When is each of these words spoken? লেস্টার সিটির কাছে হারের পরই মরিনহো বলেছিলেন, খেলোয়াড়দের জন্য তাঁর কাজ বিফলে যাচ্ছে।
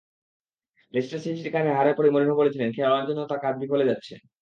লেস্টার 0.93 1.19
সিটির 1.23 1.53
কাছে 1.55 1.69
হারের 1.77 1.95
পরই 1.97 2.13
মরিনহো 2.13 2.39
বলেছিলেন, 2.41 2.69
খেলোয়াড়দের 2.75 3.09
জন্য 3.09 3.29
তাঁর 3.29 3.43
কাজ 3.45 3.53
বিফলে 3.61 3.89
যাচ্ছে। 3.89 4.13